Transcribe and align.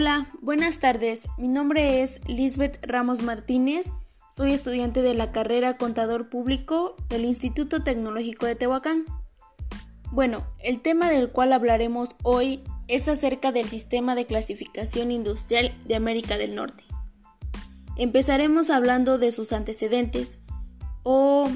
Hola, 0.00 0.28
buenas 0.40 0.78
tardes. 0.78 1.28
Mi 1.36 1.46
nombre 1.46 2.00
es 2.00 2.26
Lisbeth 2.26 2.82
Ramos 2.86 3.20
Martínez. 3.20 3.92
Soy 4.34 4.54
estudiante 4.54 5.02
de 5.02 5.12
la 5.12 5.30
carrera 5.30 5.76
Contador 5.76 6.30
Público 6.30 6.96
del 7.10 7.26
Instituto 7.26 7.82
Tecnológico 7.82 8.46
de 8.46 8.54
Tehuacán. 8.54 9.04
Bueno, 10.10 10.46
el 10.58 10.80
tema 10.80 11.10
del 11.10 11.28
cual 11.28 11.52
hablaremos 11.52 12.16
hoy 12.22 12.64
es 12.88 13.08
acerca 13.08 13.52
del 13.52 13.66
sistema 13.66 14.14
de 14.14 14.24
clasificación 14.24 15.10
industrial 15.10 15.74
de 15.84 15.96
América 15.96 16.38
del 16.38 16.54
Norte. 16.54 16.82
Empezaremos 17.98 18.70
hablando 18.70 19.18
de 19.18 19.32
sus 19.32 19.52
antecedentes 19.52 20.38
o 21.02 21.46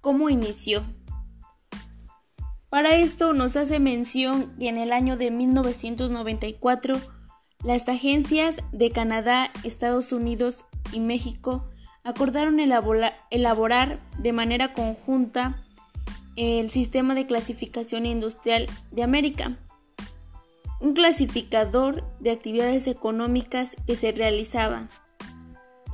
cómo 0.00 0.30
inició. 0.30 0.84
Para 2.68 2.94
esto 2.94 3.32
nos 3.32 3.56
hace 3.56 3.80
mención 3.80 4.56
que 4.56 4.68
en 4.68 4.78
el 4.78 4.92
año 4.92 5.16
de 5.16 5.32
1994 5.32 7.00
las 7.64 7.88
agencias 7.88 8.56
de 8.72 8.90
Canadá, 8.90 9.50
Estados 9.64 10.12
Unidos 10.12 10.64
y 10.92 11.00
México 11.00 11.68
acordaron 12.04 12.60
elaborar 12.60 14.00
de 14.18 14.32
manera 14.32 14.72
conjunta 14.72 15.64
el 16.36 16.70
sistema 16.70 17.14
de 17.14 17.26
clasificación 17.26 18.06
industrial 18.06 18.66
de 18.92 19.02
América, 19.02 19.56
un 20.80 20.92
clasificador 20.92 22.04
de 22.20 22.30
actividades 22.30 22.86
económicas 22.86 23.76
que 23.86 23.96
se 23.96 24.12
realizaban. 24.12 24.88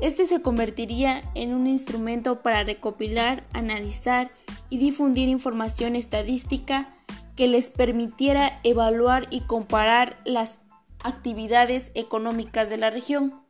Este 0.00 0.26
se 0.26 0.42
convertiría 0.42 1.22
en 1.34 1.54
un 1.54 1.68
instrumento 1.68 2.42
para 2.42 2.64
recopilar, 2.64 3.44
analizar 3.52 4.32
y 4.68 4.78
difundir 4.78 5.28
información 5.28 5.94
estadística 5.94 6.92
que 7.36 7.46
les 7.46 7.70
permitiera 7.70 8.58
evaluar 8.64 9.28
y 9.30 9.42
comparar 9.42 10.18
las 10.24 10.58
actividades 11.04 11.90
económicas 11.94 12.70
de 12.70 12.76
la 12.76 12.90
región. 12.90 13.42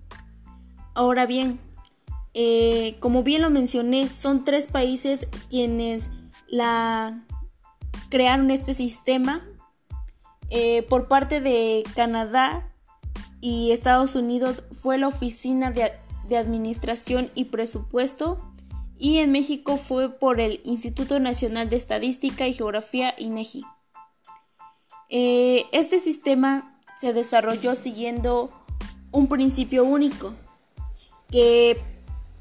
Ahora 0.95 1.27
bien, 1.27 1.61
eh, 2.34 2.97
como 3.00 3.22
bien 3.22 3.42
lo 3.42 3.50
mencioné, 3.50 4.08
son 4.08 4.45
tres 4.45 4.67
países 4.67 5.28
quienes 5.50 6.11
la 6.48 7.25
crearon 8.08 8.50
este 8.50 8.75
sistema. 8.75 9.42
Eh, 10.50 10.83
por 10.83 11.08
parte 11.08 11.41
de 11.41 11.83
Canadá 11.95 12.70
y 13.41 13.73
Estados 13.73 14.14
Unidos 14.14 14.64
fue 14.70 14.98
la 14.98 15.08
Oficina 15.08 15.70
de, 15.70 15.92
Administración 16.36 17.30
y 17.34 17.47
Presupuesto 17.47 18.39
y 18.98 19.19
en 19.19 19.33
México 19.33 19.77
fue 19.77 20.08
por 20.08 20.41
el 20.41 20.62
Instituto 20.64 21.20
Nacional 21.20 21.69
de 21.69 21.77
Estadística 21.77 22.48
y 22.48 22.55
Geografía 22.55 23.14
INEGI. 23.19 23.62
Eh, 25.11 25.67
este 25.73 26.00
sistema 26.00 26.72
se 27.03 27.12
desarrolló 27.12 27.75
siguiendo 27.75 28.48
un 29.11 29.27
principio 29.27 29.83
único 29.83 30.34
que 31.33 31.77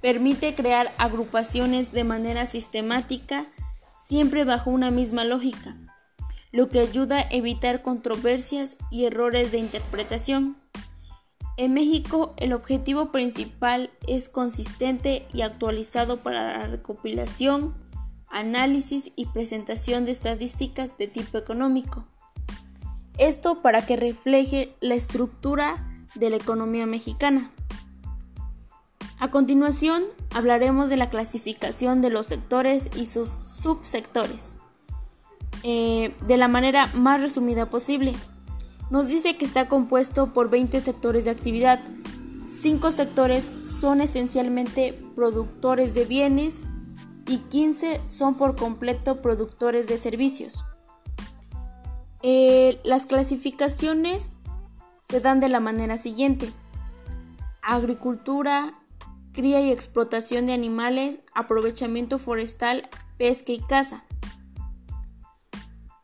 permite 0.01 0.53
crear 0.53 0.93
agrupaciones 0.99 1.91
de 1.91 2.03
manera 2.03 2.45
sistemática 2.45 3.47
siempre 3.97 4.43
bajo 4.43 4.69
una 4.69 4.91
misma 4.91 5.23
lógica, 5.23 5.75
lo 6.51 6.69
que 6.69 6.79
ayuda 6.79 7.17
a 7.17 7.27
evitar 7.31 7.81
controversias 7.81 8.77
y 8.91 9.05
errores 9.05 9.51
de 9.51 9.57
interpretación. 9.57 10.57
En 11.57 11.73
México 11.73 12.35
el 12.37 12.53
objetivo 12.53 13.11
principal 13.11 13.89
es 14.05 14.29
consistente 14.29 15.25
y 15.33 15.41
actualizado 15.41 16.21
para 16.21 16.59
la 16.59 16.67
recopilación, 16.67 17.73
análisis 18.29 19.11
y 19.15 19.25
presentación 19.25 20.05
de 20.05 20.11
estadísticas 20.11 20.95
de 20.99 21.07
tipo 21.07 21.39
económico. 21.39 22.05
Esto 23.21 23.61
para 23.61 23.85
que 23.85 23.97
refleje 23.97 24.73
la 24.79 24.95
estructura 24.95 26.05
de 26.15 26.31
la 26.31 26.37
economía 26.37 26.87
mexicana. 26.87 27.51
A 29.19 29.29
continuación, 29.29 30.05
hablaremos 30.33 30.89
de 30.89 30.97
la 30.97 31.11
clasificación 31.11 32.01
de 32.01 32.09
los 32.09 32.25
sectores 32.25 32.89
y 32.95 33.05
sus 33.05 33.29
subsectores, 33.45 34.57
eh, 35.61 36.15
de 36.25 36.37
la 36.37 36.47
manera 36.47 36.87
más 36.95 37.21
resumida 37.21 37.69
posible. 37.69 38.15
Nos 38.89 39.09
dice 39.09 39.37
que 39.37 39.45
está 39.45 39.69
compuesto 39.69 40.33
por 40.33 40.49
20 40.49 40.81
sectores 40.81 41.25
de 41.25 41.29
actividad. 41.29 41.79
Cinco 42.49 42.89
sectores 42.89 43.51
son 43.65 44.01
esencialmente 44.01 44.99
productores 45.15 45.93
de 45.93 46.05
bienes 46.05 46.61
y 47.27 47.37
15 47.37 48.01
son 48.07 48.33
por 48.33 48.55
completo 48.55 49.21
productores 49.21 49.85
de 49.85 49.99
servicios. 49.99 50.65
Eh, 52.23 52.79
las 52.83 53.05
clasificaciones 53.05 54.29
se 55.03 55.19
dan 55.19 55.39
de 55.39 55.49
la 55.49 55.59
manera 55.59 55.97
siguiente. 55.97 56.51
Agricultura, 57.61 58.73
cría 59.33 59.61
y 59.61 59.71
explotación 59.71 60.45
de 60.45 60.53
animales, 60.53 61.21
aprovechamiento 61.33 62.19
forestal, 62.19 62.87
pesca 63.17 63.51
y 63.51 63.59
caza. 63.59 64.03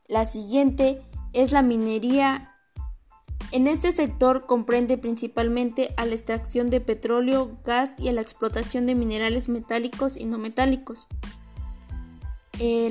La 0.07 0.25
siguiente 0.25 1.01
es 1.33 1.51
la 1.51 1.61
minería. 1.61 2.53
En 3.51 3.67
este 3.67 3.91
sector 3.91 4.45
comprende 4.45 4.97
principalmente 4.97 5.93
a 5.97 6.05
la 6.05 6.13
extracción 6.13 6.69
de 6.69 6.81
petróleo, 6.81 7.57
gas 7.63 7.93
y 7.97 8.07
a 8.07 8.13
la 8.13 8.21
explotación 8.21 8.85
de 8.85 8.95
minerales 8.95 9.49
metálicos 9.49 10.17
y 10.17 10.25
no 10.25 10.37
metálicos. 10.37 11.07
Eh, 12.59 12.89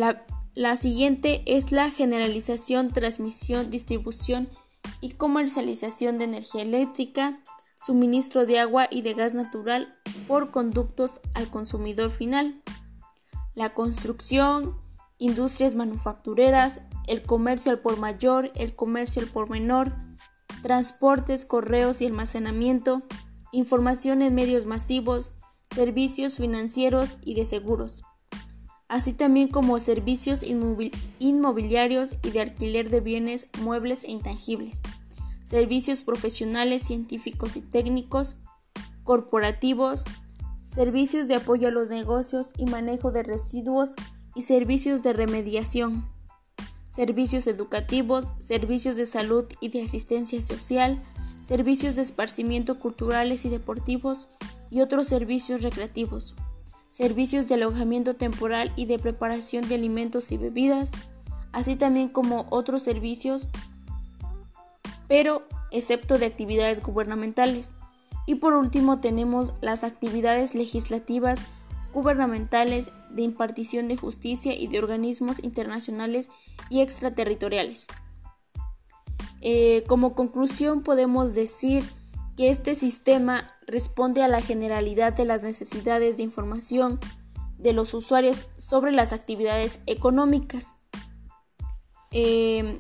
la 0.56 0.78
siguiente 0.78 1.42
es 1.44 1.70
la 1.70 1.90
generalización, 1.90 2.90
transmisión, 2.90 3.70
distribución 3.70 4.48
y 5.02 5.10
comercialización 5.10 6.16
de 6.16 6.24
energía 6.24 6.62
eléctrica, 6.62 7.38
suministro 7.76 8.46
de 8.46 8.58
agua 8.58 8.88
y 8.90 9.02
de 9.02 9.12
gas 9.12 9.34
natural 9.34 9.94
por 10.26 10.52
conductos 10.52 11.20
al 11.34 11.50
consumidor 11.50 12.10
final. 12.10 12.62
La 13.54 13.74
construcción, 13.74 14.80
industrias 15.18 15.74
manufactureras, 15.74 16.80
el 17.06 17.20
comercio 17.20 17.70
al 17.70 17.80
por 17.80 17.98
mayor, 17.98 18.50
el 18.54 18.74
comercio 18.74 19.20
al 19.20 19.28
por 19.28 19.50
menor, 19.50 19.92
transportes, 20.62 21.44
correos 21.44 22.00
y 22.00 22.06
almacenamiento, 22.06 23.02
información 23.52 24.22
en 24.22 24.34
medios 24.34 24.64
masivos, 24.64 25.32
servicios 25.70 26.38
financieros 26.38 27.18
y 27.22 27.34
de 27.34 27.44
seguros 27.44 28.04
así 28.88 29.12
también 29.12 29.48
como 29.48 29.78
servicios 29.80 30.44
inmobiliarios 31.18 32.14
y 32.22 32.30
de 32.30 32.40
alquiler 32.40 32.90
de 32.90 33.00
bienes 33.00 33.48
muebles 33.60 34.04
e 34.04 34.12
intangibles, 34.12 34.82
servicios 35.42 36.02
profesionales, 36.02 36.82
científicos 36.82 37.56
y 37.56 37.62
técnicos, 37.62 38.36
corporativos, 39.04 40.04
servicios 40.62 41.28
de 41.28 41.36
apoyo 41.36 41.68
a 41.68 41.72
los 41.72 41.90
negocios 41.90 42.52
y 42.56 42.66
manejo 42.66 43.10
de 43.10 43.22
residuos 43.22 43.94
y 44.34 44.42
servicios 44.42 45.02
de 45.02 45.12
remediación, 45.12 46.06
servicios 46.88 47.46
educativos, 47.46 48.32
servicios 48.38 48.96
de 48.96 49.06
salud 49.06 49.46
y 49.60 49.68
de 49.68 49.82
asistencia 49.82 50.42
social, 50.42 51.02
servicios 51.42 51.96
de 51.96 52.02
esparcimiento 52.02 52.78
culturales 52.78 53.44
y 53.44 53.48
deportivos 53.48 54.28
y 54.70 54.80
otros 54.80 55.06
servicios 55.06 55.62
recreativos 55.62 56.34
servicios 56.96 57.46
de 57.46 57.56
alojamiento 57.56 58.14
temporal 58.16 58.72
y 58.74 58.86
de 58.86 58.98
preparación 58.98 59.68
de 59.68 59.74
alimentos 59.74 60.32
y 60.32 60.38
bebidas, 60.38 60.92
así 61.52 61.76
también 61.76 62.08
como 62.08 62.46
otros 62.48 62.80
servicios, 62.80 63.48
pero 65.06 65.42
excepto 65.70 66.18
de 66.18 66.24
actividades 66.24 66.82
gubernamentales. 66.82 67.72
Y 68.24 68.36
por 68.36 68.54
último 68.54 68.98
tenemos 68.98 69.52
las 69.60 69.84
actividades 69.84 70.54
legislativas 70.54 71.44
gubernamentales 71.92 72.90
de 73.10 73.20
impartición 73.20 73.88
de 73.88 73.98
justicia 73.98 74.54
y 74.54 74.66
de 74.66 74.78
organismos 74.78 75.44
internacionales 75.44 76.30
y 76.70 76.80
extraterritoriales. 76.80 77.88
Eh, 79.42 79.84
como 79.86 80.14
conclusión 80.14 80.82
podemos 80.82 81.34
decir 81.34 81.84
que 82.36 82.50
este 82.50 82.74
sistema 82.74 83.54
responde 83.66 84.22
a 84.22 84.28
la 84.28 84.42
generalidad 84.42 85.14
de 85.14 85.24
las 85.24 85.42
necesidades 85.42 86.16
de 86.16 86.22
información 86.22 87.00
de 87.58 87.72
los 87.72 87.94
usuarios 87.94 88.48
sobre 88.56 88.92
las 88.92 89.12
actividades 89.12 89.80
económicas 89.86 90.76
em, 92.10 92.78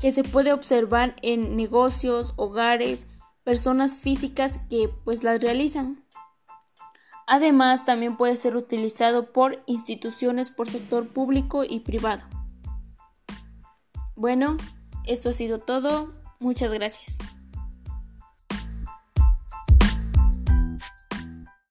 que 0.00 0.12
se 0.12 0.24
puede 0.24 0.52
observar 0.52 1.16
en 1.22 1.56
negocios, 1.56 2.34
hogares, 2.36 3.08
personas 3.44 3.96
físicas 3.96 4.58
que 4.68 4.90
pues 5.04 5.22
las 5.22 5.40
realizan. 5.40 6.04
Además, 7.28 7.84
también 7.84 8.16
puede 8.16 8.36
ser 8.36 8.56
utilizado 8.56 9.32
por 9.32 9.62
instituciones 9.66 10.50
por 10.50 10.68
sector 10.68 11.08
público 11.08 11.64
y 11.64 11.80
privado. 11.80 12.22
Bueno, 14.14 14.56
esto 15.04 15.30
ha 15.30 15.32
sido 15.32 15.58
todo. 15.58 16.12
Muchas 16.38 16.72
gracias. 16.72 17.18